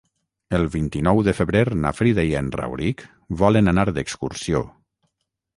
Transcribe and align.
El 0.59 0.63
vint-i-nou 0.75 1.19
de 1.27 1.35
febrer 1.41 1.61
na 1.83 1.91
Frida 1.99 2.25
i 2.29 2.33
en 2.41 2.49
Rauric 2.61 3.05
volen 3.43 3.73
anar 3.73 3.87
d'excursió. 3.99 4.65